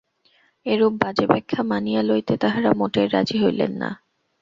[0.65, 3.89] এরূপ বাজে ব্যাখ্যা মানিয়া লইতে তাঁহারা মোটেই রাজী হইলেন না।